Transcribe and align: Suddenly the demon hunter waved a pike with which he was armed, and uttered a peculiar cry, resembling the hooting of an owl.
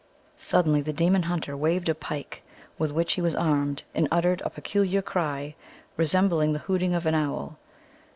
Suddenly 0.37 0.81
the 0.81 0.93
demon 0.93 1.21
hunter 1.29 1.55
waved 1.55 1.87
a 1.87 1.93
pike 1.93 2.41
with 2.79 2.91
which 2.91 3.13
he 3.13 3.21
was 3.21 3.35
armed, 3.35 3.83
and 3.93 4.07
uttered 4.09 4.41
a 4.43 4.49
peculiar 4.49 5.03
cry, 5.03 5.53
resembling 5.95 6.53
the 6.53 6.57
hooting 6.65 6.95
of 6.95 7.05
an 7.05 7.13
owl. 7.13 7.59